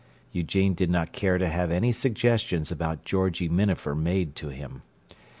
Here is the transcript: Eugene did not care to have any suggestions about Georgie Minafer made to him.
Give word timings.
Eugene 0.31 0.73
did 0.73 0.89
not 0.89 1.11
care 1.11 1.37
to 1.37 1.47
have 1.47 1.69
any 1.69 1.91
suggestions 1.91 2.71
about 2.71 3.05
Georgie 3.05 3.47
Minafer 3.49 3.93
made 3.93 4.35
to 4.35 4.47
him. 4.49 4.81